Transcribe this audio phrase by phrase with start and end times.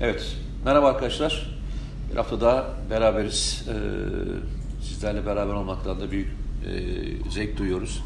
[0.00, 1.58] Evet, merhaba arkadaşlar.
[2.12, 3.64] Bir hafta daha beraberiz.
[3.68, 3.72] Ee,
[4.84, 6.30] sizlerle beraber olmaktan da büyük e,
[7.30, 8.02] zevk duyuyoruz.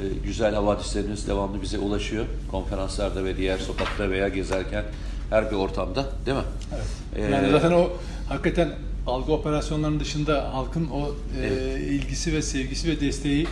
[0.00, 2.24] Ee, güzel havadisleriniz devamlı bize ulaşıyor.
[2.50, 4.84] Konferanslarda ve diğer sokakta veya gezerken
[5.30, 6.42] her bir ortamda değil mi?
[6.74, 6.86] Evet.
[7.16, 7.88] Ee, Yani zaten o
[8.28, 8.68] hakikaten
[9.06, 11.10] algı operasyonlarının dışında halkın o
[11.42, 13.46] e, ilgisi ve sevgisi ve desteği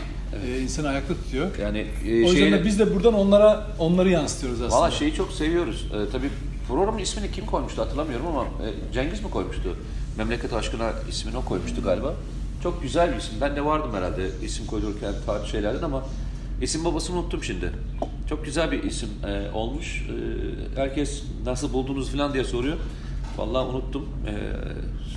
[0.47, 1.47] e, insanı ayakta tutuyor.
[1.63, 4.81] Yani e, o yüzden şeyi- de biz de buradan onlara onları yansıtıyoruz aslında.
[4.81, 5.87] Valla şeyi çok seviyoruz.
[5.95, 6.29] Ee, tabii
[6.69, 9.77] programın ismini kim koymuştu hatırlamıyorum ama e, Cengiz mi koymuştu?
[10.19, 12.15] Memleket aşkına ismini o koymuştu galiba.
[12.63, 13.35] Çok güzel bir isim.
[13.41, 16.05] Ben de vardım herhalde isim koyulurken tarih şeylerden ama
[16.63, 17.73] isim babasını unuttum şimdi.
[18.29, 20.07] Çok güzel bir isim e, olmuş.
[20.77, 22.77] E, herkes nasıl buldunuz falan diye soruyor.
[23.37, 24.09] Vallahi unuttum.
[24.27, 24.33] E,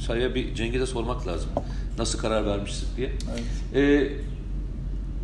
[0.02, 1.50] sayıya bir Cengiz'e sormak lazım.
[1.98, 3.12] Nasıl karar vermişsin diye.
[3.73, 3.75] Evet.
[3.75, 4.36] E,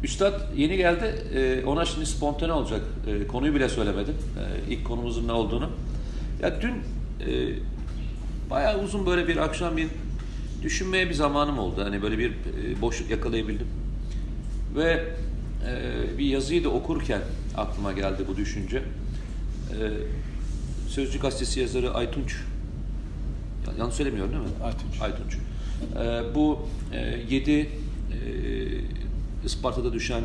[0.03, 1.15] Üstad yeni geldi.
[1.35, 2.82] Ee, ona şimdi spontane olacak.
[3.07, 4.15] Ee, konuyu bile söylemedim.
[4.70, 5.70] İlk konumuzun ne olduğunu.
[6.41, 6.73] Ya dün
[7.31, 7.53] e,
[8.49, 9.87] bayağı uzun böyle bir akşam bir
[10.63, 11.83] düşünmeye bir zamanım oldu.
[11.83, 13.67] Hani böyle bir e, boşluk yakalayabildim.
[14.75, 15.03] Ve
[15.67, 17.21] e, bir yazıyı da okurken
[17.57, 18.77] aklıma geldi bu düşünce.
[18.77, 19.77] E,
[20.89, 22.35] Sözcü gazetesi yazarı Aytunç
[23.67, 24.49] ya- yanlış söylemiyorum değil mi?
[24.63, 25.01] Aytunç.
[25.01, 25.37] Aytunç.
[25.95, 26.59] Ee, bu
[26.93, 27.70] e, yedi e,
[29.45, 30.23] Isparta'da düşen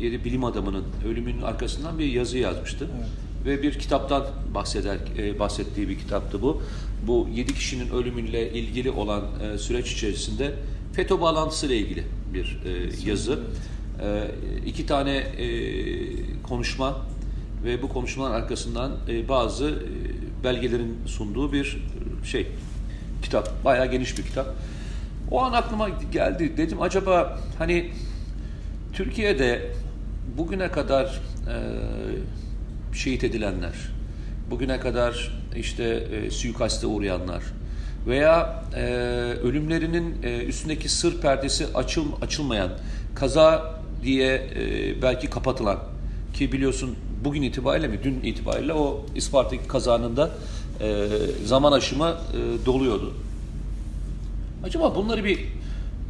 [0.00, 2.88] yedi bilim adamının ölümünün arkasından bir yazı yazmıştı.
[2.98, 3.08] Evet.
[3.44, 6.62] Ve bir kitaptan bahseder, e, bahsettiği bir kitaptı bu.
[7.06, 10.54] Bu yedi kişinin ölümüyle ilgili olan e, süreç içerisinde
[10.92, 13.40] FETÖ bağlantısıyla ilgili bir e, yazı.
[14.02, 14.30] E,
[14.66, 15.46] iki tane e,
[16.42, 16.96] konuşma
[17.64, 21.84] ve bu konuşmaların arkasından e, bazı e, belgelerin sunduğu bir
[22.22, 22.46] e, şey
[23.22, 23.64] kitap.
[23.64, 24.54] Bayağı geniş bir kitap.
[25.30, 26.56] O an aklıma geldi.
[26.56, 27.90] Dedim acaba hani
[28.92, 29.72] Türkiye'de
[30.36, 31.56] bugüne kadar e,
[32.92, 33.74] şehit edilenler,
[34.50, 37.42] bugüne kadar işte e, suikaste uğrayanlar
[38.06, 38.82] veya e,
[39.42, 42.70] ölümlerinin e, üstündeki sır perdesi açıl, açılmayan,
[43.14, 45.78] kaza diye e, belki kapatılan
[46.34, 50.30] ki biliyorsun bugün itibariyle mi dün itibariyle o Isparta'daki kazanın da
[50.80, 51.08] e,
[51.44, 53.14] zaman aşımı e, doluyordu.
[54.64, 55.38] Acaba bunları bir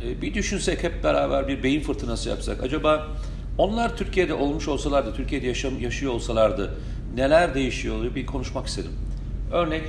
[0.05, 2.63] e, bir düşünsek hep beraber bir beyin fırtınası yapsak.
[2.63, 3.09] Acaba
[3.59, 6.75] onlar Türkiye'de olmuş olsalardı, Türkiye'de yaşam, yaşıyor olsalardı
[7.15, 8.91] neler değişiyor bir konuşmak istedim.
[9.53, 9.83] Örnek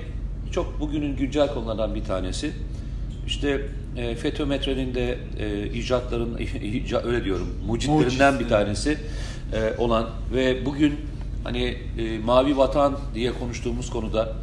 [0.52, 2.52] çok bugünün güncel konulardan bir tanesi.
[3.28, 3.62] İşte
[3.98, 8.98] e, FETÖ metrenin de e, icatların ica- öyle diyorum mucitlerinden Mucit, bir tanesi
[9.54, 10.96] e, olan ve bugün
[11.44, 14.34] hani e, mavi vatan diye konuştuğumuz konuda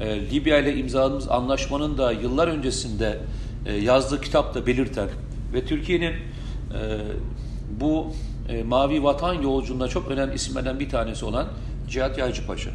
[0.00, 3.18] e, Libya ile imzaladığımız anlaşmanın da yıllar öncesinde
[3.66, 5.08] e, yazdığı kitapta belirten
[5.54, 6.16] ve Türkiye'nin e,
[7.80, 8.12] bu
[8.48, 11.46] e, mavi vatan yolculuğunda çok önemli isimlerden bir tanesi olan
[11.88, 12.70] Cihat Yaycıpaşa.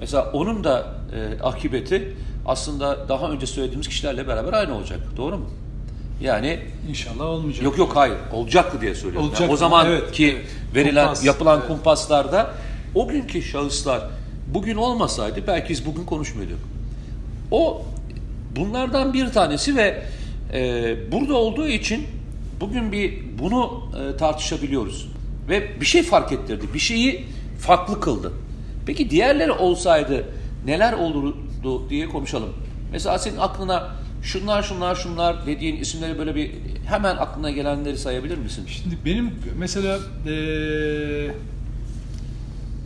[0.00, 2.16] Mesela onun da e, akıbeti
[2.46, 5.00] aslında daha önce söylediğimiz kişilerle beraber aynı olacak.
[5.16, 5.46] Doğru mu?
[6.22, 7.64] Yani İnşallah olmayacak.
[7.64, 8.16] Yok yok hayır.
[8.32, 9.22] Olacaktı diye söylüyorum.
[9.22, 10.46] Olacaktı, Yani o zaman evet, ki evet.
[10.74, 11.68] verilen Kumpas, yapılan evet.
[11.68, 12.50] kumpaslarda
[12.94, 14.02] o günkü şahıslar
[14.54, 16.58] bugün olmasaydı belki biz bugün konuşmuyorduk.
[17.50, 17.82] O
[18.56, 20.02] bunlardan bir tanesi ve
[20.52, 22.06] e, burada olduğu için
[22.60, 25.08] bugün bir bunu e, tartışabiliyoruz.
[25.48, 26.66] Ve bir şey fark ettirdi.
[26.74, 27.24] Bir şeyi
[27.58, 28.32] farklı kıldı.
[28.86, 30.24] Peki diğerleri olsaydı
[30.66, 32.50] neler olurdu diye konuşalım.
[32.92, 33.90] Mesela senin aklına
[34.22, 36.50] şunlar şunlar şunlar dediğin isimleri böyle bir
[36.86, 38.64] hemen aklına gelenleri sayabilir misin?
[38.68, 41.34] Şimdi benim mesela eee,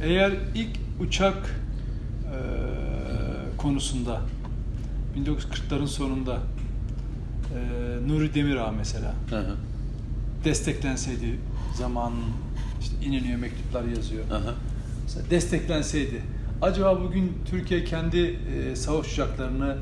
[0.04, 0.68] eğer ilk
[1.00, 1.60] uçak
[2.24, 2.38] eee,
[3.58, 4.20] konusunda
[5.16, 6.38] 1940'ların sonunda
[7.54, 9.56] eee, Nuri Demirağ mesela Hı hı.
[10.44, 11.38] desteklenseydi
[11.74, 12.12] zaman
[12.80, 14.24] işte İnönü'ye mektuplar yazıyor.
[14.28, 14.54] Hı hı.
[15.04, 16.20] Mesela desteklenseydi
[16.62, 19.76] acaba bugün Türkiye kendi eee savaş uçaklarını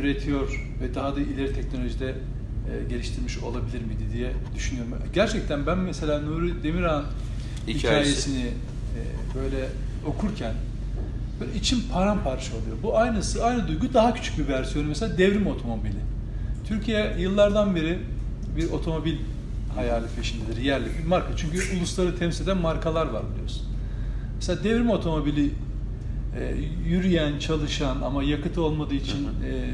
[0.00, 4.92] üretiyor ve daha da ileri teknolojide eee, geliştirmiş olabilir miydi diye düşünüyorum.
[5.14, 7.04] Gerçekten ben mesela Nuri Demirağ'ın
[7.66, 7.78] Hikayesi.
[7.78, 8.52] hikayesini eee,
[9.34, 9.68] böyle
[10.06, 10.54] okurken
[11.40, 12.76] böyle içim paramparça oluyor.
[12.82, 15.94] Bu aynısı, aynı duygu daha küçük bir versiyonu mesela devrim otomobili.
[16.70, 17.98] Türkiye yıllardan beri
[18.56, 19.16] bir otomobil
[19.74, 21.36] hayali peşindedir, yerli bir marka.
[21.36, 23.62] Çünkü ulusları temsil eden markalar var biliyorsun.
[24.36, 25.50] Mesela devrim otomobili
[26.38, 26.54] e,
[26.88, 29.64] yürüyen, çalışan ama yakıtı olmadığı için e,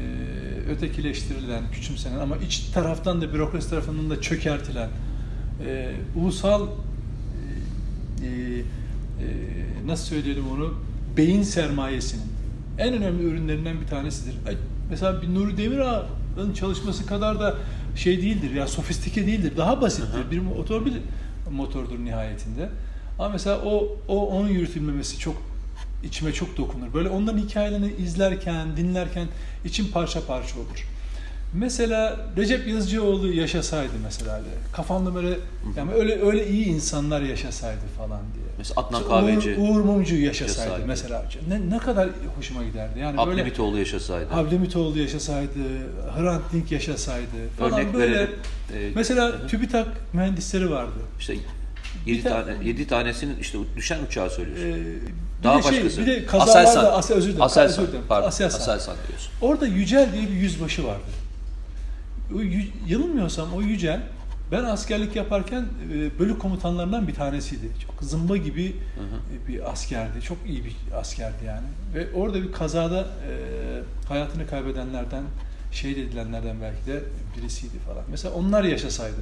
[0.71, 4.89] ötekileştirilen, küçümsenen ama iç taraftan da bürokrasi tarafından da çökertilen
[5.65, 6.67] e, ulusal
[8.23, 8.63] e, e,
[9.87, 10.73] nasıl söyleyelim onu
[11.17, 12.25] beyin sermayesinin
[12.77, 14.35] en önemli ürünlerinden bir tanesidir.
[14.89, 15.57] Mesela bir Nuri
[16.37, 17.55] Demirağ'ın çalışması kadar da
[17.95, 19.53] şey değildir ya sofistike değildir.
[19.57, 20.31] Daha basittir.
[20.31, 20.93] Bir otomobil
[21.51, 22.69] motordur nihayetinde.
[23.19, 25.35] Ama mesela o o onun yürütülmemesi çok
[26.03, 26.93] içime çok dokunur.
[26.93, 29.27] Böyle onların hikayelerini izlerken, dinlerken
[29.65, 30.87] içim parça parça olur.
[31.53, 34.39] Mesela Recep Yazıcıoğlu yaşasaydı mesela
[34.73, 35.37] kafamda böyle
[35.77, 38.45] yani öyle öyle iyi insanlar yaşasaydı falan diye.
[38.57, 40.87] Mesela Adnan Uğur, Kahveci Uğur Mumcu yaşasaydı, yaşasaydı.
[40.87, 41.25] mesela.
[41.49, 42.99] Ne, ne kadar hoşuma giderdi.
[42.99, 44.33] Yani böyle Abdülhamitoğlu yaşasaydı.
[44.33, 45.59] Abdülhamitoğlu yaşasaydı,
[46.17, 47.27] Hrant Dink yaşasaydı
[47.59, 48.13] falan Örnek böyle.
[48.15, 48.29] verelim.
[48.73, 50.91] Ee, Mesela TÜBİTAK mühendisleri vardı.
[51.19, 51.33] işte
[52.05, 54.65] Bir 7 tane- tane 7 tanesinin işte düşen uçağı söylüyorsun.
[54.69, 54.85] Ee,
[55.39, 56.01] bir Daha de şey, başkası.
[56.01, 56.99] bir de kazalarda Aselsan.
[56.99, 57.41] Asya, özür dilerim.
[57.43, 58.05] Aselsan, özür dilerim.
[58.09, 58.27] pardon.
[58.27, 58.59] Aselsan.
[58.59, 59.31] Aselsan diyorsun.
[59.41, 61.01] Orada Yücel diye bir yüzbaşı vardı.
[62.35, 62.39] O,
[62.87, 64.01] yanılmıyorsam o Yücel
[64.51, 67.69] ben askerlik yaparken e, bölük komutanlarından bir tanesiydi.
[67.87, 70.21] Çok zımba gibi e, bir askerdi.
[70.21, 71.67] Çok iyi bir askerdi yani.
[71.93, 73.33] Ve orada bir kazada e,
[74.07, 75.23] hayatını kaybedenlerden,
[75.71, 77.03] şehit edilenlerden belki de
[77.37, 78.03] birisiydi falan.
[78.11, 79.17] Mesela onlar yaşasaydı.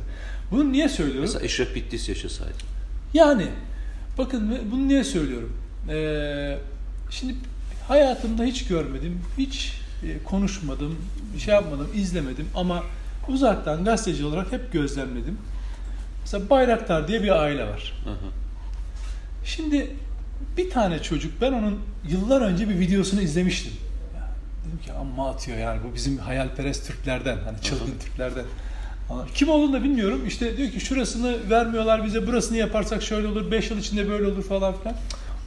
[0.52, 1.22] Bunu niye söylüyorum?
[1.22, 2.58] Mesela Eşref Bitlis yaşasaydı.
[3.14, 3.48] Yani
[4.18, 5.58] bakın bunu niye söylüyorum?
[5.90, 6.58] Ee,
[7.10, 7.36] şimdi
[7.88, 9.74] hayatımda hiç görmedim, hiç
[10.24, 10.96] konuşmadım,
[11.40, 12.84] şey yapmadım, izlemedim ama
[13.28, 15.38] uzaktan gazeteci olarak hep gözlemledim.
[16.22, 17.94] Mesela Bayraktar diye bir aile var.
[18.04, 18.32] Hı hı.
[19.46, 19.92] Şimdi
[20.58, 21.80] bir tane çocuk, ben onun
[22.10, 23.74] yıllar önce bir videosunu izlemiştim.
[24.16, 24.30] Ya,
[24.68, 28.46] dedim ki amma atıyor yani bu bizim hayalperest Türklerden, hani çılgın Türklerden.
[29.34, 30.24] Kim olduğunu da bilmiyorum.
[30.28, 34.44] İşte diyor ki şurasını vermiyorlar bize, burasını yaparsak şöyle olur, 5 yıl içinde böyle olur
[34.44, 34.96] falan filan.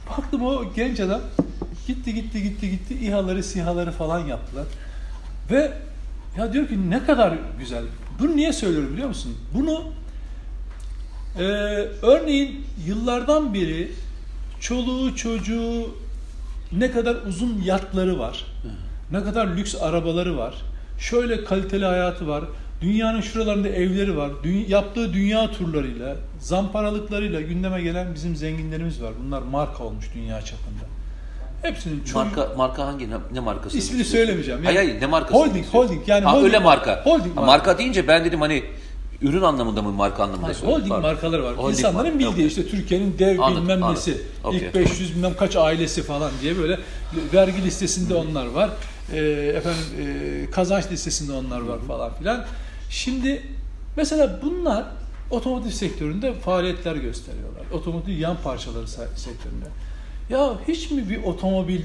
[0.09, 1.21] Baktım o genç adam
[1.89, 4.65] gitti gitti gitti gitti İHA'ları SİHA'ları falan yaptılar.
[5.51, 5.71] Ve
[6.37, 7.83] ya diyor ki ne kadar güzel.
[8.19, 9.37] Bunu niye söylüyorum biliyor musun?
[9.53, 9.83] Bunu
[11.37, 11.43] ee,
[12.01, 13.91] örneğin yıllardan beri
[14.59, 15.95] çoluğu çocuğu
[16.71, 18.45] ne kadar uzun yatları var,
[19.11, 20.55] ne kadar lüks arabaları var,
[20.99, 22.43] şöyle kaliteli hayatı var,
[22.81, 29.13] dünyanın şuralarında evleri var, dü- yaptığı dünya turlarıyla, zamparalıklarıyla gündeme gelen bizim zenginlerimiz var.
[29.25, 30.98] Bunlar marka olmuş dünya çapında.
[31.61, 32.13] Hepsinin çocuğu...
[32.17, 33.77] Marka marka hangi ne, ne markası?
[33.77, 34.65] İsmini söylemeyeceğim.
[34.65, 35.33] Hayır Yani- hayır ne markası?
[35.39, 36.07] Holding, holding.
[36.07, 37.01] Yani ha, holding- öyle marka.
[37.05, 37.45] holding marka.
[37.45, 38.63] marka deyince ben dedim hani
[39.21, 40.75] ürün anlamında mı marka anlamında Hayır, söyledim.
[40.75, 41.09] holding Pardon.
[41.09, 41.57] markaları var.
[41.57, 43.95] Holding İnsanların marka, bildiği işte Türkiye'nin dev Anladım, bilmem anladım.
[43.95, 44.59] nesi, Okey.
[44.59, 46.79] ilk 500 bilmem kaç ailesi falan diye böyle
[47.33, 48.69] vergi listesinde onlar var.
[49.13, 49.17] Ee,
[49.55, 49.81] efendim
[50.47, 52.45] e, kazanç listesinde onlar var falan filan.
[52.89, 53.41] Şimdi
[53.97, 54.83] mesela bunlar
[55.31, 57.61] otomotiv sektöründe faaliyetler gösteriyorlar.
[57.73, 59.65] Otomotiv yan parçaları sektöründe.
[60.29, 61.81] Ya hiç mi bir otomobil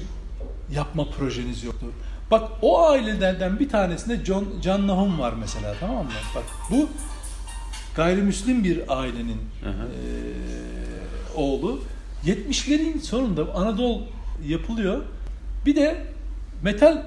[0.71, 1.85] yapma projeniz yoktu?
[2.31, 6.11] Bak o ailelerden bir tanesinde John, Can Nahum var mesela tamam mı?
[6.35, 6.89] Bak bu
[7.95, 9.73] gayrimüslim bir ailenin Hı hı.
[9.73, 11.79] eee, oğlu.
[12.25, 14.01] 70'lerin sonunda Anadolu
[14.47, 15.01] yapılıyor.
[15.65, 15.97] Bir de
[16.63, 17.01] metal e,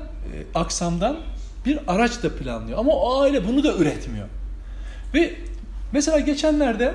[0.54, 1.16] aksamdan
[1.66, 2.78] bir araç da planlıyor.
[2.78, 4.26] Ama o aile bunu da üretmiyor.
[5.14, 5.34] Ve
[5.92, 6.94] mesela geçenlerde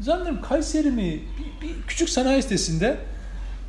[0.00, 2.96] zannederim Kayseri mi bir, bir küçük sanayi sitesinde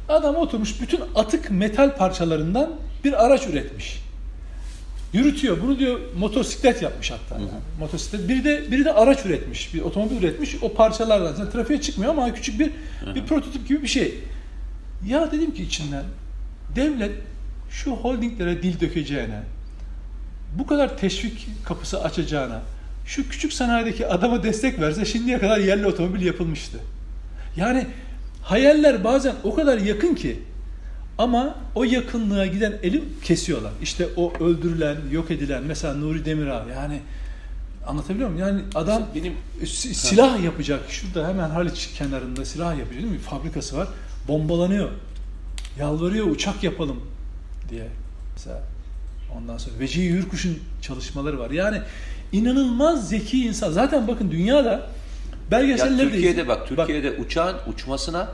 [0.10, 2.72] adam oturmuş bütün atık metal parçalarından
[3.04, 4.02] bir araç üretmiş.
[5.14, 5.58] Yürütüyor.
[5.62, 7.36] Bunu diyor motosiklet yapmış hatta.
[7.36, 7.50] Yani.
[7.80, 8.30] Motosiklet.
[8.30, 9.74] Biri de biri de araç üretmiş.
[9.74, 10.56] Bir otomobil üretmiş.
[10.62, 12.72] O parçalardan zaten trafiğe çıkmıyor ama küçük bir
[13.16, 14.20] bir prototip gibi bir şey.
[15.08, 16.04] Ya dedim ki içinden
[16.76, 17.12] devlet
[17.70, 19.42] şu holdinglere dil dökeceğine,
[20.60, 22.62] bu kadar teşvik kapısı açacağına,
[23.06, 26.78] şu küçük sanayideki adama destek verse şimdiye kadar yerli otomobil yapılmıştı.
[27.56, 27.88] Yani
[28.48, 30.40] hayaller bazen o kadar yakın ki
[31.18, 33.72] ama o yakınlığa giden eli kesiyorlar.
[33.82, 37.00] İşte o öldürülen, yok edilen mesela Nuri Demirağ yani
[37.88, 38.48] anlatabiliyor muyum?
[38.48, 39.34] Yani adam Benim
[39.66, 40.80] si- silah yapacak.
[40.90, 43.18] Şurada hemen Haliç kenarında silah yapacak değil mi?
[43.20, 43.88] Fabrikası var.
[44.28, 44.90] Bombalanıyor.
[45.80, 47.00] Yalvarıyor uçak yapalım
[47.70, 47.88] diye.
[48.36, 48.62] Mesela
[49.38, 51.52] ondan sonra Vecihi Hürkuş'un çalışmaları var.
[51.52, 51.82] Yani
[52.32, 53.72] inanılmaz zeki insan.
[53.72, 54.90] Zaten bakın dünyada ya
[55.52, 58.28] belgeselleri de Türkiye'de bak Türkiye'de uçağın uçmasına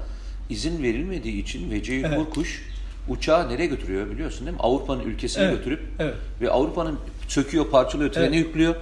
[0.49, 2.17] izin verilmediği için Vecihi Evet.
[2.17, 2.63] Kurkuş
[3.09, 4.63] uçağı nereye götürüyor biliyorsun değil mi?
[4.63, 6.13] Avrupa'nın ülkesine Evet, götürüp evet.
[6.41, 8.35] ve Avrupa'nın söküyor, parçalıyor, trene Evet.
[8.35, 8.75] yüklüyor.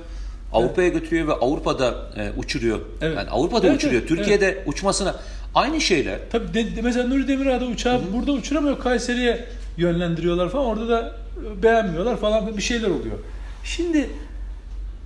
[0.54, 2.80] Avrupa'ya götürüyor ve Avrupa'da e, uçuruyor.
[3.02, 3.18] Evet.
[3.18, 4.02] Yani Avrupa'da Evet, uçuruyor.
[4.02, 5.16] evet, Türkiye'de uçmasına
[5.56, 6.20] aynı şeyler.
[6.32, 8.80] Tabii de, de- mesela Nuri Demirağ da uçağı burada uçuramıyor.
[8.80, 9.46] Kayseri'ye
[9.78, 10.66] yönlendiriyorlar falan.
[10.66, 11.16] Orada da
[11.60, 13.16] e, beğenmiyorlar falan bir şeyler oluyor.
[13.64, 14.10] Şimdi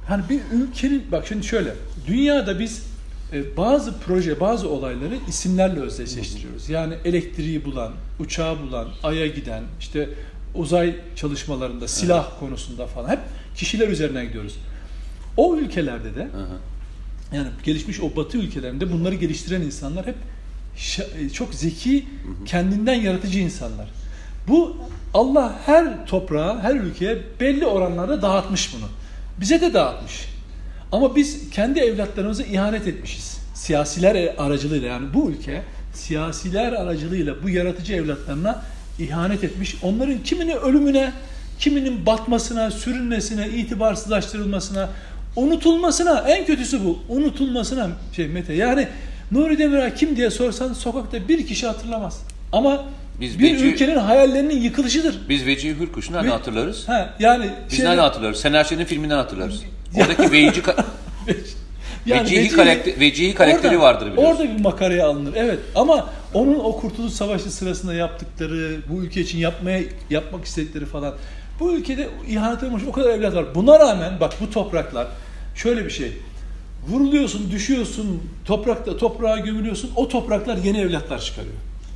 [0.08, 1.74] hani bir ülkenin bak şimdi şöyle
[2.08, 2.84] dünyada biz
[3.58, 6.70] bazı proje, bazı olayları isimlerle özdeşleştiriyoruz.
[6.70, 10.10] Yani elektriği bulan, uçağı bulan, aya giden, işte
[10.56, 13.20] uzay çalışmalarında, silah konusunda falan hep
[13.56, 14.56] kişiler üzerine gidiyoruz.
[15.38, 16.48] O ülkelerde de hı.
[17.36, 20.16] yani gelişmiş o batı ülkelerinde bunları geliştiren insanlar hep
[21.20, 22.06] e, çok zeki,
[22.46, 23.88] kendinden yaratıcı insanlar.
[24.48, 24.78] Bu
[25.14, 28.90] Allah her toprağa, her ülkeye belli oranlarda dağıtmış bunu.
[29.40, 30.35] Bize de dağıtmış.
[30.96, 33.38] Ama biz kendi evlatlarımıza ihanet etmişiz.
[33.54, 35.62] Siyasiler aracılığıyla yani bu ülke
[35.94, 38.62] siyasiler aracılığıyla bu yaratıcı evlatlarına
[39.00, 39.76] ihanet etmiş.
[39.84, 41.12] Onların kimini ölümüne,
[41.60, 44.90] kiminin batmasına, sürünmesine, itibarsızlaştırılmasına,
[45.36, 48.54] unutulmasına, en kötüsü bu, unutulmasına şey Mete.
[48.54, 48.88] Yani
[49.32, 52.22] Nuri Demirel kim diye sorsan sokakta bir kişi hatırlamaz.
[52.52, 52.84] Ama
[53.20, 55.16] Biz bir Veci- ülkenin hayallerinin yıkılışıdır.
[55.30, 56.88] Biz Vecihi Hürkuş'u nereden hatırlarız?
[56.90, 58.40] Ha, yani Biz şeyde- nereden hatırlarız?
[58.40, 59.62] Sener Şen'in filminden hatırlarız.
[59.96, 60.84] Oradaki Vecihi, ka-
[62.08, 64.32] Vecihi Vecihi- karakter- Vecihi karakteri vardır biliyorsun.
[64.42, 65.34] Orada bir makaraya alınır.
[65.36, 65.60] Evet.
[65.76, 71.14] Ama onun o Kurtuluş Savaşı sırasında yaptıkları, bu ülke için yapmaya yapmak istedikleri falan.
[71.60, 73.46] Bu ülkede ihanet olmuş o kadar evlat var.
[73.56, 75.08] Buna rağmen bak bu topraklar
[75.56, 76.12] şöyle bir şey.
[76.88, 79.92] Vuruluyorsun, düşüyorsun, toprakta toprağa gömülüyorsun.
[79.96, 81.54] O topraklar yeni evlatlar çıkarıyor.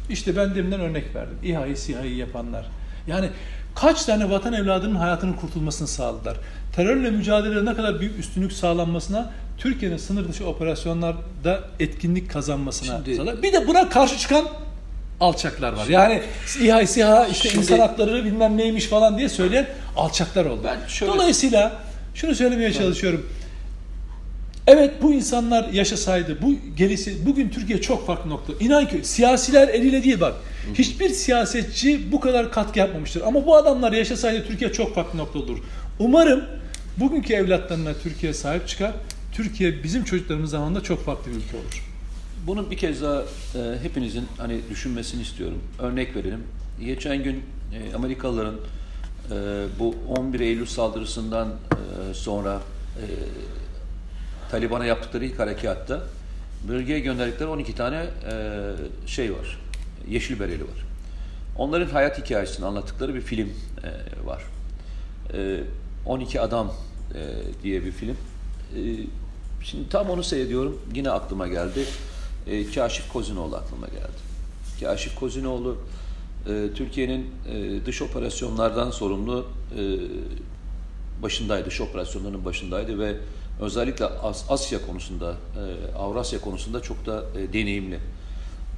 [0.10, 1.38] İşte ben deminden örnek verdim.
[1.44, 2.66] İHA'yı, SİHA'yı yapanlar.
[3.08, 3.30] Yani
[3.76, 6.38] kaç tane vatan evladının hayatının kurtulmasını sağladılar.
[6.76, 13.44] Terörle mücadelede ne kadar büyük üstünlük sağlanmasına, Türkiye'nin sınır dışı operasyonlarda etkinlik kazanmasına Şimdi-.
[13.44, 14.46] Bir de buna karşı çıkan
[15.20, 15.88] alçaklar var.
[15.88, 16.22] Yani
[16.62, 20.62] İHA, SİHA işte Şimdi- insan hakları bilmem neymiş falan diye söyleyen alçaklar oldu.
[20.64, 21.72] Ben şöyle- Dolayısıyla
[22.16, 23.30] şunu söylemeye çalışıyorum.
[24.68, 28.54] Evet bu insanlar yaşasaydı, bu gelisi bugün Türkiye çok farklı nokta.
[28.60, 30.34] İnan ki siyasiler eliyle değil bak.
[30.74, 33.22] Hiçbir siyasetçi bu kadar katkı yapmamıştır.
[33.22, 35.58] Ama bu adamlar yaşasaydı Türkiye çok farklı nokta olur.
[36.00, 36.44] Umarım
[37.00, 38.94] bugünkü evlatlarına Türkiye sahip çıkar.
[39.32, 41.84] Türkiye bizim çocuklarımız zamanında çok farklı bir ülke olur.
[42.48, 43.26] Bunun bir kez daha e,
[43.84, 45.58] hepinizin hani düşünmesini istiyorum.
[45.80, 46.44] Örnek verelim.
[46.86, 52.62] Geçen gün e, Amerikalıların e, bu 11 Eylül saldırısından e, sonra
[52.98, 53.06] e,
[54.52, 56.04] Taliban'a yaptıkları ilk harekatta
[56.68, 58.44] bölgeye gönderdikleri 12 tane e,
[59.08, 59.60] şey var.
[60.10, 60.86] Yeşil bereli var.
[61.58, 63.50] Onların hayat hikayesini anlattıkları bir film
[63.84, 64.44] e, var.
[65.34, 65.60] E,
[66.06, 66.74] 12 Adam
[67.16, 67.20] e,
[67.64, 68.18] diye bir film.
[68.76, 68.80] E,
[69.64, 70.82] şimdi tam onu seyrediyorum.
[70.96, 71.86] Yine aklıma geldi.
[72.48, 74.20] E, Kaşif Kozinoğlu aklıma geldi.
[74.80, 75.78] Kaşif Kozinoğlu
[76.50, 79.46] e, Türkiye'nin e, dış operasyonlardan sorumlu
[79.78, 79.82] e,
[81.24, 81.66] başındaydı.
[81.66, 83.16] Dış operasyonlarının başındaydı ve
[83.62, 88.00] özellikle As- Asya konusunda, e, Avrasya konusunda çok da e, deneyimli.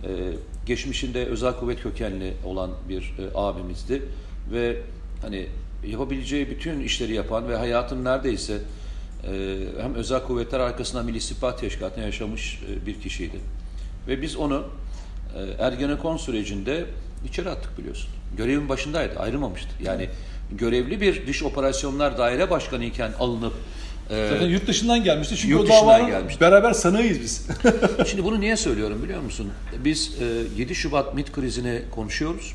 [0.03, 0.33] E,
[0.65, 4.03] geçmişinde özel kuvvet kökenli olan bir e, abimizdi
[4.51, 4.81] ve
[5.21, 5.47] hani
[5.88, 8.57] yapabileceği bütün işleri yapan ve hayatın neredeyse
[9.23, 13.39] e, hem özel kuvvetler arkasından Milli İstihbarat Teşkilatı'na yaşamış e, bir kişiydi.
[14.07, 14.63] Ve biz onu
[15.35, 16.85] e, Ergenekon sürecinde
[17.27, 18.09] içeri attık biliyorsun.
[18.38, 19.69] Görevin başındaydı, ayrılmamıştı.
[19.83, 20.09] Yani
[20.51, 23.53] görevli bir dış operasyonlar daire başkanı iken alınıp
[24.09, 25.35] e, Zaten yurt dışından gelmişti.
[25.38, 26.41] Çünkü yurt o davanın gelmişti.
[26.41, 27.47] beraber sanığıyız biz.
[28.07, 29.51] Şimdi bunu niye söylüyorum biliyor musun?
[29.83, 32.53] Biz e, 7 Şubat MİT krizini konuşuyoruz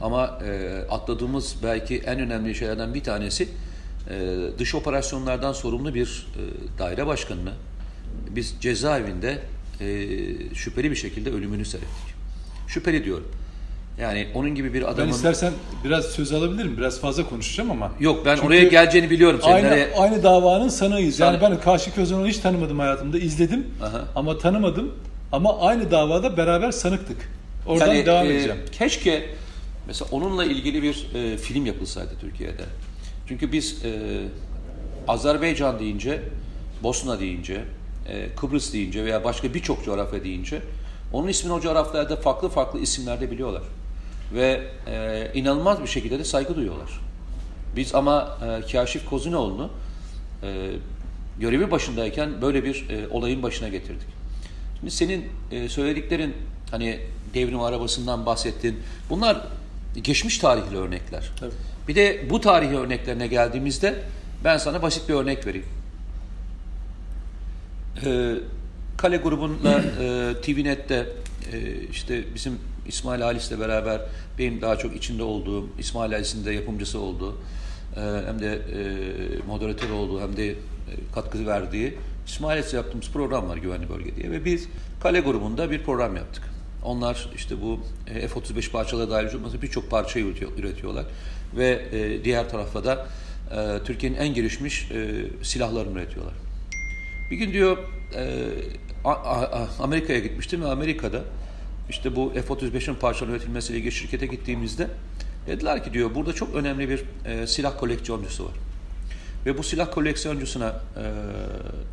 [0.00, 3.48] ama e, atladığımız belki en önemli şeylerden bir tanesi
[4.10, 7.52] e, dış operasyonlardan sorumlu bir e, daire başkanını
[8.30, 9.38] biz cezaevinde
[9.80, 9.86] e,
[10.54, 12.14] şüpheli bir şekilde ölümünü seyrettik.
[12.68, 13.28] Şüpheli diyorum.
[14.00, 15.10] Yani onun gibi bir ben adamın...
[15.10, 15.52] istersen
[15.84, 16.76] biraz söz alabilirim.
[16.76, 17.92] Biraz fazla konuşacağım ama.
[18.00, 19.40] Yok ben Çünkü oraya geleceğini biliyorum.
[19.42, 21.20] Senin Aynı, nereye- aynı davanın sanığıyız.
[21.20, 21.56] Yani Sanık.
[21.56, 23.18] ben Kaşık Özan'ı hiç tanımadım hayatımda.
[23.18, 24.04] izledim Aha.
[24.14, 24.92] ama tanımadım.
[25.32, 27.16] Ama aynı davada beraber sanıktık.
[27.66, 28.58] Oradan Yani, devam e, edeceğim.
[28.72, 29.26] Keşke
[29.86, 32.64] mesela onunla ilgili bir e, film yapılsaydı Türkiye'de.
[33.28, 34.22] Çünkü biz e,
[35.08, 36.22] Azerbaycan deyince,
[36.82, 37.64] Bosna deyince,
[38.08, 40.62] e, Kıbrıs deyince veya başka birçok coğrafya deyince
[41.12, 43.62] onun ismini o coğrafyalarda farklı farklı isimlerde biliyorlar.
[44.34, 47.00] Ve e, inanılmaz bir şekilde de saygı duyuyorlar.
[47.76, 49.70] Biz ama e, Kaşif Kozinoğlu'nu
[50.42, 50.70] e,
[51.40, 54.08] görevi başındayken böyle bir e, olayın başına getirdik.
[54.78, 56.34] Şimdi senin e, söylediklerin
[56.70, 57.00] hani
[57.34, 58.80] devrim arabasından bahsettin.
[59.10, 59.46] Bunlar
[59.94, 61.30] geçmiş tarihli örnekler.
[61.40, 61.52] Tabii.
[61.88, 64.02] Bir de bu tarihi örneklerine geldiğimizde
[64.44, 65.66] ben sana basit bir örnek vereyim.
[68.04, 68.34] Ee,
[68.96, 71.06] Kale grubunla e, TVNet'te
[71.52, 74.00] e, işte bizim İsmail Halis'le beraber
[74.38, 77.38] benim daha çok içinde olduğum, İsmail Halis'in de yapımcısı olduğu
[77.96, 78.86] e, hem de e,
[79.46, 80.56] moderatör olduğu hem de e,
[81.14, 81.94] katkı verdiği
[82.26, 84.68] İsmail Halis'le yaptığımız program var Güvenli Bölge diye ve biz
[85.02, 86.49] Kale grubunda bir program yaptık.
[86.84, 91.04] Onlar işte bu e, F-35 parçalara dahil olması birçok parça üretiyor- üretiyorlar
[91.56, 93.06] ve e, diğer tarafta da
[93.50, 94.88] e, Türkiye'nin en gelişmiş
[95.42, 96.34] silahlarını üretiyorlar.
[97.30, 97.78] Bir gün diyor
[99.80, 101.20] Amerika'ya gitmiştim ve Amerika'da
[101.90, 104.88] işte bu F-35'in parçaların üretilmesiyle ilgili şirkete gittiğimizde
[105.46, 107.04] dediler ki diyor burada çok önemli bir
[107.46, 108.52] silah koleksiyoncusu var.
[109.46, 111.02] Ve bu silah koleksiyoncusuna e,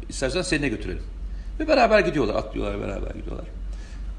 [0.10, 1.04] istersen seninle götürelim.
[1.60, 3.46] Ve beraber gidiyorlar, atlıyorlar beraber gidiyorlar.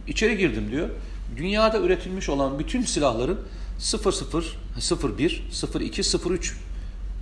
[0.08, 0.88] İçeri girdim diyor.
[1.36, 3.40] Dünyada üretilmiş olan bütün silahların
[3.78, 5.42] 00, 01,
[5.80, 6.56] 02, 03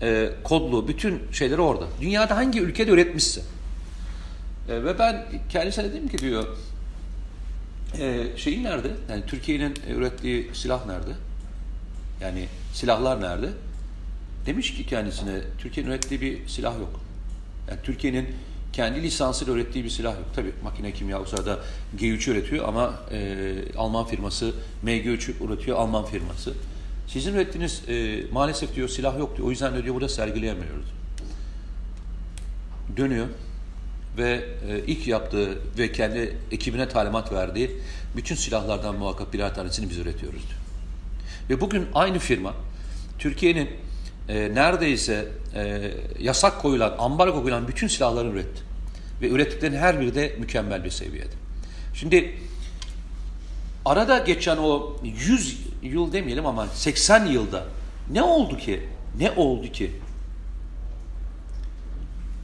[0.03, 1.87] e, kodlu bütün şeyleri orada.
[2.01, 3.41] Dünyada hangi ülkede üretmişse.
[4.69, 6.47] E, ve ben kendisine dedim ki diyor
[7.99, 8.89] e, şeyin nerede?
[9.11, 11.13] Yani Türkiye'nin ürettiği silah nerede?
[12.21, 13.49] Yani silahlar nerede?
[14.47, 17.01] Demiş ki kendisine Türkiye'nin ürettiği bir silah yok.
[17.69, 18.29] Yani Türkiye'nin
[18.77, 20.27] kendi lisansıyla ürettiği bir silah yok.
[20.35, 21.59] Tabii makine kimya sırada
[21.99, 24.53] G3 üretiyor ama e, Alman firması
[24.85, 26.55] MG3 üretiyor Alman firması.
[27.09, 29.49] Sizin ürettiğiniz e, maalesef diyor silah yok diyor.
[29.49, 30.87] O yüzden diyor burada sergileyemiyoruz.
[32.97, 33.27] Dönüyor
[34.19, 37.71] ve e, ilk yaptığı ve kendi ekibine talimat verdiği
[38.17, 40.61] bütün silahlardan muhakkak birer tanesini biz üretiyoruz diyor.
[41.51, 42.55] Ve bugün aynı firma
[43.19, 43.71] Türkiye'nin
[44.29, 48.66] e, neredeyse e, yasak koyulan, ambargo koyulan bütün silahları üretti.
[49.23, 51.35] Ve ürettiklerinin her biri de mükemmel bir seviyede.
[51.95, 52.35] Şimdi
[53.85, 57.65] arada geçen o 100 yıl demeyelim ama 80 yılda
[58.11, 58.81] ne oldu ki?
[59.19, 59.93] Ne oldu ki?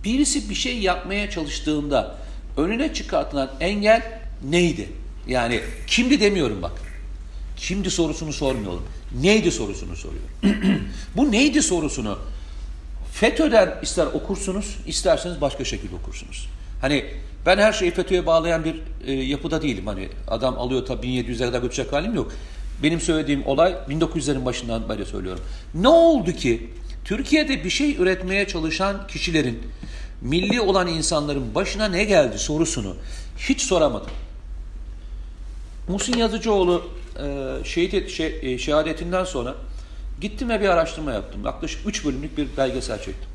[0.05, 2.19] Birisi bir şey yapmaya çalıştığında
[2.57, 4.89] önüne çıkartılan engel neydi?
[5.27, 6.73] Yani kimdi demiyorum bak.
[7.57, 8.87] Kimdi sorusunu sormuyorum.
[9.21, 10.31] Neydi sorusunu soruyorum.
[11.17, 12.19] Bu neydi sorusunu
[13.13, 16.49] FETÖ'den ister okursunuz, isterseniz başka şekilde okursunuz.
[16.83, 17.05] Hani
[17.47, 19.87] ben her şeyi FETÖ'ye bağlayan bir e, yapıda değilim.
[19.87, 22.33] Hani adam alıyor tabii 1700'e kadar götürecek halim yok.
[22.83, 25.45] Benim söylediğim olay 1900'lerin başından beri söylüyorum.
[25.75, 26.71] Ne oldu ki
[27.05, 29.63] Türkiye'de bir şey üretmeye çalışan kişilerin,
[30.21, 32.97] milli olan insanların başına ne geldi sorusunu
[33.39, 34.11] hiç soramadım.
[35.89, 36.85] Muhsin Yazıcıoğlu
[37.19, 39.55] e, şehit şey, e, şehadetinden sonra
[40.21, 41.45] gittim ve bir araştırma yaptım.
[41.45, 43.32] Yaklaşık 3 bölümlük bir belgesel çektim.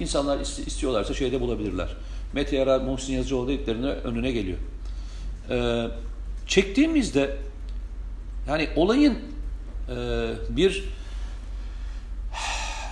[0.00, 1.88] İnsanlar istiyorlarsa şeyde bulabilirler.
[2.32, 4.58] Mete Yarar, Muhsin Yazıcıoğlu dediklerine önüne geliyor.
[5.50, 5.86] E,
[6.46, 7.36] çektiğimizde
[8.48, 9.18] yani olayın
[9.88, 9.96] e,
[10.50, 10.84] bir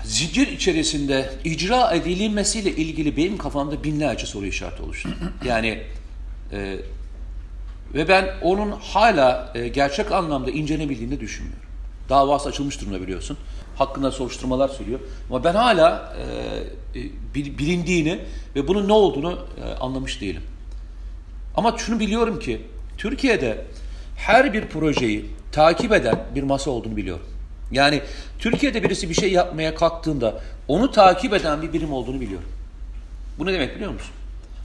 [0.05, 5.09] zincir içerisinde icra edilmesiyle ilgili benim kafamda binlerce soru işareti oluştu.
[5.45, 5.83] Yani
[6.53, 6.77] e,
[7.95, 11.69] ve ben onun hala e, gerçek anlamda incelenebildiğini düşünmüyorum.
[12.09, 13.39] Davası açılmış durumda biliyorsun.
[13.79, 15.01] Hakkında soruşturmalar söylüyor.
[15.31, 16.17] Ama ben hala
[16.95, 18.21] e, e, bilindiğini
[18.57, 20.43] ve bunun ne olduğunu e, anlamış değilim.
[21.57, 22.63] Ama şunu biliyorum ki
[22.99, 23.65] Türkiye'de
[24.17, 27.27] her bir projeyi takip eden bir masa olduğunu biliyorum.
[27.71, 28.03] Yani
[28.39, 32.49] Türkiye'de birisi bir şey yapmaya kalktığında onu takip eden bir birim olduğunu biliyorum.
[33.39, 34.11] Bu ne demek biliyor musun?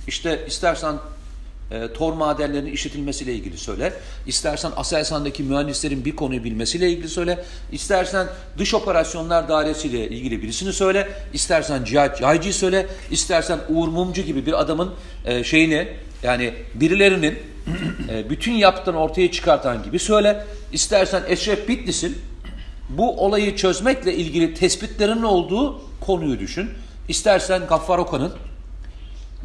[0.07, 0.95] İşte istersen
[1.71, 3.93] e, tor madenlerinin işletilmesiyle ilgili söyle.
[4.27, 7.43] İstersen Aselsan'daki mühendislerin bir konuyu bilmesiyle ilgili söyle.
[7.71, 11.09] İstersen dış operasyonlar dairesiyle ilgili birisini söyle.
[11.33, 12.87] İstersen Cihat Yaycı'yı söyle.
[13.11, 14.91] İstersen Uğur Mumcu gibi bir adamın
[15.25, 15.87] e, şeyini
[16.23, 17.39] yani birilerinin
[18.09, 20.45] e, bütün yaptığını ortaya çıkartan gibi söyle.
[20.73, 22.17] İstersen Eşref Bitlis'in
[22.89, 26.69] bu olayı çözmekle ilgili tespitlerin olduğu konuyu düşün.
[27.07, 28.33] İstersen Gaffar Okan'ın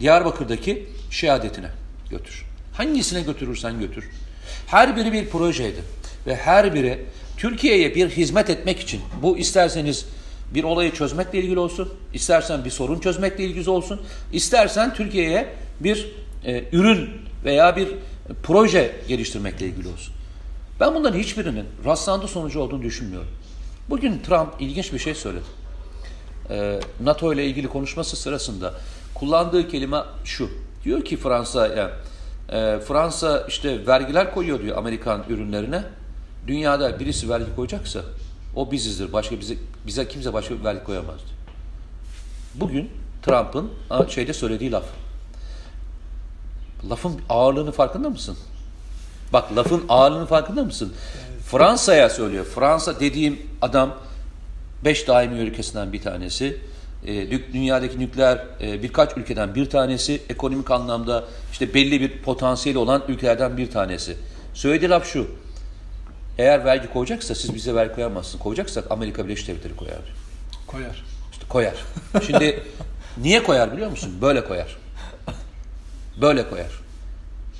[0.00, 2.44] Diyarbakır'daki şehadetine götür.
[2.72, 4.10] Hangisine götürürsen götür.
[4.66, 5.82] Her biri bir projeydi
[6.26, 10.06] ve her biri Türkiye'ye bir hizmet etmek için bu isterseniz
[10.54, 14.00] bir olayı çözmekle ilgili olsun, istersen bir sorun çözmekle ilgili olsun,
[14.32, 15.48] istersen Türkiye'ye
[15.80, 16.12] bir
[16.44, 17.10] e, ürün
[17.44, 17.88] veya bir
[18.42, 20.14] proje geliştirmekle ilgili olsun.
[20.80, 23.28] Ben bunların hiçbirinin rastlantı sonucu olduğunu düşünmüyorum.
[23.90, 25.44] Bugün Trump ilginç bir şey söyledi.
[26.50, 28.74] Ee, NATO ile ilgili konuşması sırasında
[29.14, 30.50] kullandığı kelime şu.
[30.86, 31.90] Diyor ki Fransa yani,
[32.48, 35.82] e, Fransa işte vergiler koyuyor diyor Amerikan ürünlerine.
[36.46, 38.00] Dünyada birisi vergi koyacaksa
[38.56, 39.12] o bizizdir.
[39.12, 39.54] Başka bize
[39.86, 41.20] bize kimse başka bir vergi koyamaz.
[42.54, 42.90] Bugün
[43.22, 43.70] Trump'ın
[44.08, 44.84] şeyde söylediği laf.
[46.90, 48.36] Lafın ağırlığını farkında mısın?
[49.32, 50.92] Bak lafın ağırlığını farkında mısın?
[51.46, 52.44] Fransa'ya söylüyor.
[52.44, 53.94] Fransa dediğim adam
[54.84, 56.60] beş daimi ülkesinden bir tanesi.
[57.06, 60.22] E, dünyadaki nükleer e, birkaç ülkeden bir tanesi.
[60.28, 64.16] Ekonomik anlamda işte belli bir potansiyeli olan ülkelerden bir tanesi.
[64.54, 65.26] Söylediği laf şu.
[66.38, 68.42] Eğer vergi koyacaksa siz bize vergi koyamazsınız.
[68.42, 69.98] Koyacaksak Amerika Birleşik Devletleri koyar.
[70.66, 71.04] Koyar.
[71.32, 71.74] İşte koyar.
[72.26, 72.62] Şimdi
[73.22, 74.12] niye koyar biliyor musun?
[74.22, 74.76] Böyle koyar.
[76.20, 76.70] Böyle koyar.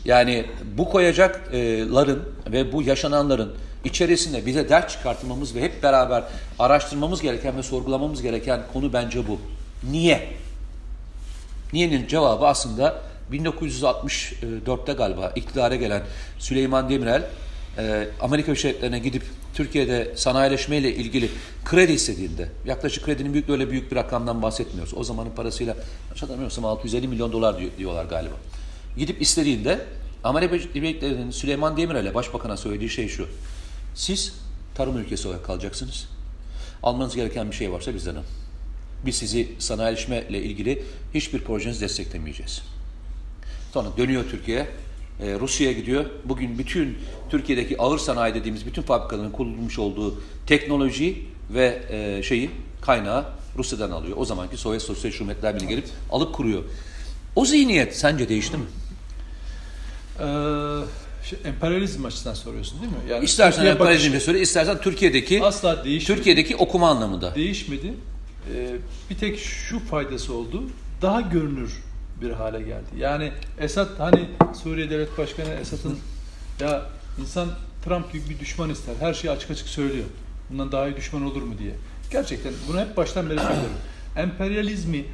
[0.05, 3.53] Yani bu koyacakların ve bu yaşananların
[3.87, 6.25] içerisinde bize dert çıkartmamız ve hep beraber
[6.59, 9.41] araştırmamız gereken ve sorgulamamız gereken konu bence bu.
[9.91, 10.29] Niye?
[11.73, 16.03] Niye'nin cevabı aslında 1964'te galiba iktidara gelen
[16.39, 17.23] Süleyman Demirel
[17.79, 19.23] e, Amerika Birleşik gidip
[19.55, 21.31] Türkiye'de sanayileşme ile ilgili
[21.65, 24.95] kredi istediğinde yaklaşık kredinin büyük öyle büyük bir rakamdan bahsetmiyoruz.
[24.97, 25.77] O zamanın parasıyla
[26.09, 28.35] hatırlamıyorsam 650 milyon dolar diyorlar galiba.
[28.97, 29.79] Gidip istediğinde
[30.25, 33.29] Amerika Birleşik Devletleri'nin Süleyman Demirel'e başbakana söylediği şey şu.
[33.97, 34.33] Siz
[34.75, 36.09] tarım ülkesi olarak kalacaksınız.
[36.83, 38.25] Almanız gereken bir şey varsa bizden alın.
[39.07, 40.83] Biz sizi sanayileşme ile ilgili
[41.15, 42.63] hiçbir projenizi desteklemeyeceğiz.
[43.73, 44.67] Sonra dönüyor Türkiye.
[45.21, 46.05] e, Rusya'ya gidiyor.
[46.25, 46.99] Bugün bütün
[47.31, 53.25] Türkiye'deki ağır sanayi dediğimiz bütün fabrikaların kurulmuş olduğu teknolojiyi ve e, şeyi kaynağı
[53.59, 54.17] Rusya'dan alıyor.
[54.17, 56.63] O zamanki Sovyet Sosyalist Cumhuriyetler Birliği gelip alıp kuruyor.
[57.37, 58.65] O zihniyet sence değişti mi?
[60.21, 60.25] Ee,
[61.31, 62.99] şey, emperyalizm açısından soruyorsun değil mi?
[63.11, 66.17] Yani İstersen emperyalizmle söyle, istersen Türkiye'deki asla değişmedi.
[66.17, 67.35] Türkiye'deki okuma anlamında.
[67.35, 67.95] değişmedi.
[68.55, 68.77] Ee,
[69.11, 70.63] bir tek şu faydası oldu.
[71.03, 71.73] Daha görünür
[72.23, 72.87] bir hale geldi.
[72.99, 74.29] Yani Esad hani
[74.63, 75.99] Suriye Devlet Başkanı Esad'ın
[76.61, 76.83] ya
[77.21, 77.49] insan
[77.85, 78.95] Trump gibi bir düşman ister.
[79.01, 80.05] Her şeyi açık açık söylüyor.
[80.51, 81.73] Bundan daha iyi düşman olur mu diye.
[82.13, 83.77] Gerçekten bunu hep baştan beri söylüyorum.
[84.17, 85.05] Emperyalizmi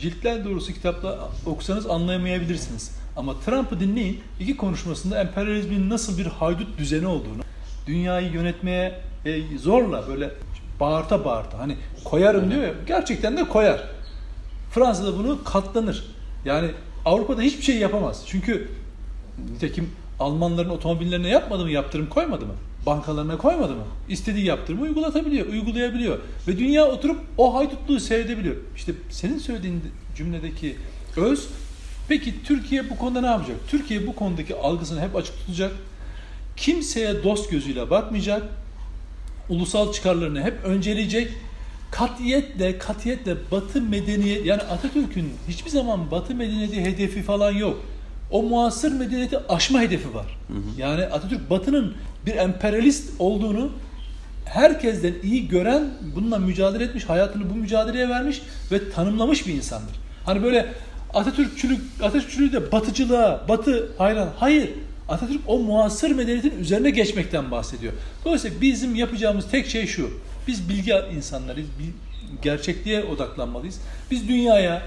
[0.00, 2.90] ciltler doğrusu kitapla okusanız anlayamayabilirsiniz.
[3.16, 4.20] Ama Trump'ı dinleyin.
[4.40, 7.42] iki konuşmasında emperyalizmin nasıl bir haydut düzeni olduğunu,
[7.86, 10.30] dünyayı yönetmeye e, zorla böyle
[10.80, 13.82] bağırta bağırta hani koyarım diyor ya gerçekten de koyar.
[14.70, 16.04] Fransa'da bunu katlanır.
[16.44, 16.70] Yani
[17.04, 18.22] Avrupa'da hiçbir şey yapamaz.
[18.26, 18.68] Çünkü
[19.52, 22.52] nitekim Almanların otomobillerine yapmadı mı yaptırım koymadı mı?
[22.86, 23.82] Bankalarına koymadı mı?
[24.08, 26.18] İstediği yaptırımı uygulatabiliyor, uygulayabiliyor.
[26.48, 28.56] Ve dünya oturup o haydutluğu seyredebiliyor.
[28.76, 29.82] İşte senin söylediğin
[30.16, 30.76] cümledeki
[31.16, 31.48] öz,
[32.08, 33.56] peki Türkiye bu konuda ne yapacak?
[33.68, 35.72] Türkiye bu konudaki algısını hep açık tutacak.
[36.56, 38.42] Kimseye dost gözüyle bakmayacak.
[39.48, 41.32] Ulusal çıkarlarını hep önceleyecek.
[41.90, 47.84] Katiyetle, katiyetle Batı medeniyet, yani Atatürk'ün hiçbir zaman Batı medeniyeti hedefi falan yok.
[48.30, 50.26] O muasır medeniyeti aşma hedefi var.
[50.78, 51.94] Yani Atatürk Batı'nın
[52.26, 53.70] bir emperyalist olduğunu
[54.44, 59.94] herkesten iyi gören, bununla mücadele etmiş, hayatını bu mücadeleye vermiş ve tanımlamış bir insandır.
[60.26, 60.74] Hani böyle
[61.14, 64.28] Atatürkçülük, Atatürkçülüğü de batıcılığa, batı hayran.
[64.38, 64.70] Hayır.
[65.08, 67.92] Atatürk o muasır medeniyetin üzerine geçmekten bahsediyor.
[68.24, 70.10] Dolayısıyla bizim yapacağımız tek şey şu.
[70.48, 71.68] Biz bilgi insanlarıyız.
[71.78, 71.92] bil-
[72.42, 73.80] Gerçekliğe odaklanmalıyız.
[74.10, 74.82] Biz dünyaya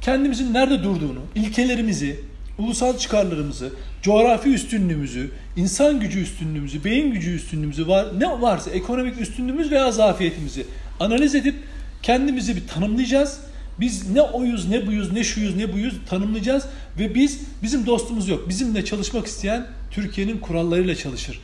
[0.00, 2.20] kendimizin nerede durduğunu, ilkelerimizi,
[2.58, 3.70] ulusal çıkarlarımızı,
[4.02, 10.66] coğrafi üstünlüğümüzü, insan gücü üstünlüğümüzü, beyin gücü üstünlüğümüzü var ne varsa ekonomik üstünlüğümüz veya zafiyetimizi
[11.00, 11.54] analiz edip
[12.02, 13.40] kendimizi bir tanımlayacağız.
[13.80, 16.64] Biz ne oyuz, ne buyuz, ne şuyuz, ne buyuz tanımlayacağız
[16.98, 18.48] ve biz bizim dostumuz yok.
[18.48, 21.40] Bizimle çalışmak isteyen Türkiye'nin kurallarıyla çalışır.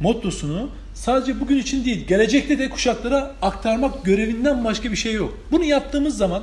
[0.00, 5.38] Mottosunu sadece bugün için değil, gelecekte de kuşaklara aktarmak görevinden başka bir şey yok.
[5.50, 6.42] Bunu yaptığımız zaman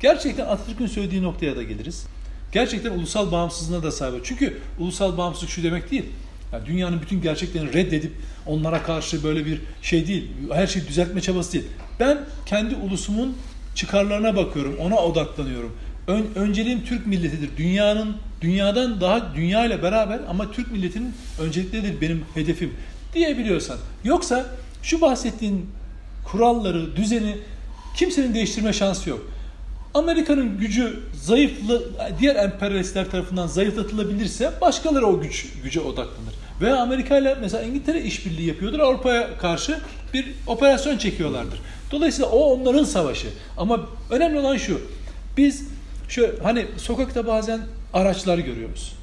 [0.00, 2.06] gerçekten Atatürk'ün söylediği noktaya da geliriz.
[2.52, 4.24] Gerçekten ulusal bağımsızlığına da sahip.
[4.24, 6.04] Çünkü ulusal bağımsızlık şu demek değil.
[6.52, 8.12] Yani dünyanın bütün gerçeklerini reddedip
[8.46, 10.30] onlara karşı böyle bir şey değil.
[10.52, 11.64] Her şeyi düzeltme çabası değil.
[12.00, 13.36] Ben kendi ulusumun
[13.78, 14.76] çıkarlarına bakıyorum.
[14.78, 15.76] Ona odaklanıyorum.
[16.06, 17.50] Ön, önceliğim Türk milletidir.
[17.56, 22.74] Dünyanın dünyadan daha dünya ile beraber ama Türk milletinin öncelikleridir benim hedefim
[23.14, 23.76] diyebiliyorsan.
[24.04, 24.46] Yoksa
[24.82, 25.66] şu bahsettiğin
[26.24, 27.36] kuralları, düzeni
[27.96, 29.30] kimsenin değiştirme şansı yok.
[29.94, 31.82] Amerika'nın gücü zayıflı
[32.20, 36.34] diğer emperyalistler tarafından zayıflatılabilirse başkaları o güç güce odaklanır.
[36.60, 38.78] Veya Amerika ile mesela İngiltere işbirliği yapıyordur.
[38.78, 39.80] Avrupa'ya karşı
[40.14, 41.60] bir operasyon çekiyorlardır.
[41.90, 43.28] Dolayısıyla o onların savaşı.
[43.56, 44.80] Ama önemli olan şu.
[45.36, 45.68] Biz
[46.08, 47.60] şu hani sokakta bazen
[47.94, 48.94] araçlar görüyoruz.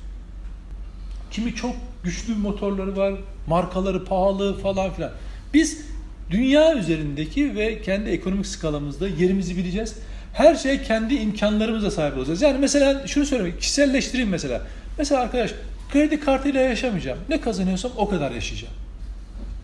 [1.32, 3.13] Kimi çok güçlü motorları var,
[3.48, 5.12] markaları pahalı falan filan.
[5.54, 5.82] Biz
[6.30, 9.96] dünya üzerindeki ve kendi ekonomik skalamızda yerimizi bileceğiz.
[10.34, 12.41] Her şey kendi imkanlarımıza sahip olacağız.
[12.41, 14.62] Yani mesela şunu söylemek, kişiselleştireyim mesela.
[14.98, 15.54] Mesela arkadaş
[15.91, 17.20] kredi kartıyla yaşamayacağım.
[17.30, 18.74] Ne kazanıyorsam o kadar yaşayacağım.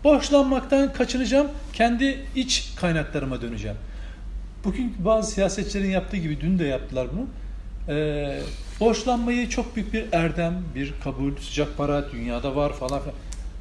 [0.04, 1.48] Borçlanmaktan kaçınacağım.
[1.72, 3.76] Kendi iç kaynaklarıma döneceğim.
[4.64, 7.26] Bugün bazı siyasetçilerin yaptığı gibi dün de yaptılar bunu.
[7.88, 8.40] Ee,
[8.80, 13.14] borçlanmayı çok büyük bir erdem, bir kabul, sıcak para dünyada var falan filan.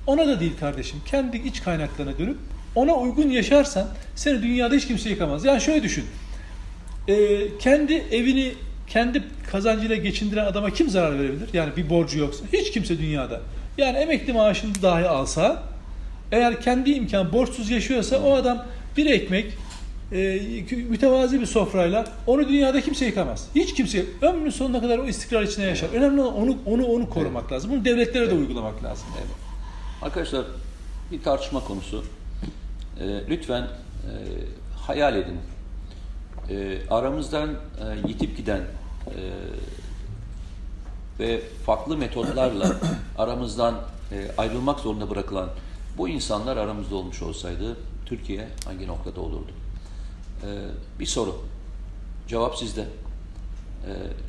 [0.08, 1.00] Ona da değil kardeşim.
[1.06, 2.38] Kendi iç kaynaklarına dönüp
[2.76, 5.46] ona uygun yaşarsan seni dünyada hiç kimse yıkamaz.
[5.46, 6.06] Yani şöyle düşün.
[7.08, 8.54] Ee, kendi evini
[8.88, 11.50] kendi kazancıyla geçindiren adama kim zarar verebilir?
[11.54, 12.46] Yani bir borcu yoksa.
[12.54, 13.42] Hiç kimse dünyada.
[13.78, 15.71] Yani emekli maaşını dahi alsa
[16.32, 18.66] eğer kendi imkan borçsuz yaşıyorsa o adam
[18.98, 19.58] bir ekmek
[20.12, 20.40] e,
[20.90, 23.48] mütevazi bir sofrayla onu dünyada kimse yıkamaz.
[23.56, 25.90] Hiç kimse ömrünün sonuna kadar o istikrar içinde yaşar.
[25.90, 27.72] Önemli olan onu onu onu korumak lazım.
[27.72, 29.08] Bunu devletlere de uygulamak lazım.
[29.18, 29.28] Evet.
[30.02, 30.46] Arkadaşlar
[31.12, 32.04] bir tartışma konusu.
[33.00, 34.12] Ee, lütfen e,
[34.78, 35.38] hayal edin.
[36.50, 38.62] Ee, aramızdan e, yitip giden
[39.08, 39.20] e,
[41.20, 42.76] ve farklı metotlarla
[43.18, 43.76] aramızdan
[44.12, 45.50] e, ayrılmak zorunda bırakılan
[46.02, 49.52] bu insanlar aramızda olmuş olsaydı Türkiye hangi noktada olurdu?
[50.44, 50.48] Ee,
[51.00, 51.36] bir soru.
[52.28, 52.82] Cevap sizde.
[52.82, 52.88] Ee,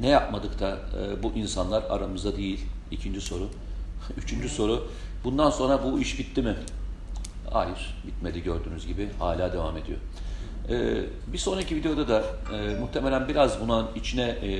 [0.01, 2.61] ne yapmadık da e, bu insanlar aramızda değil?
[2.91, 3.49] İkinci soru.
[4.17, 4.89] Üçüncü soru.
[5.25, 6.57] Bundan sonra bu iş bitti mi?
[7.51, 9.09] Hayır, bitmedi gördüğünüz gibi.
[9.19, 9.99] Hala devam ediyor.
[10.69, 14.51] Ee, bir sonraki videoda da e, muhtemelen biraz buna içine e,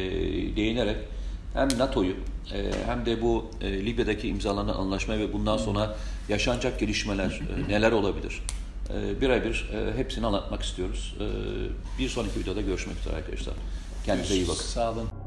[0.57, 0.97] değinerek
[1.55, 2.15] hem NATO'yu
[2.53, 5.97] e, hem de bu e, Libya'daki imzalanan anlaşma ve bundan sonra
[6.29, 8.43] yaşanacak gelişmeler e, neler olabilir?
[8.91, 11.15] E, birebir e, hepsini anlatmak istiyoruz.
[11.21, 11.27] E,
[11.99, 13.55] bir sonraki videoda görüşmek üzere arkadaşlar.
[14.07, 14.61] Kendinize iyi bakın.
[14.61, 15.22] Sağ olun.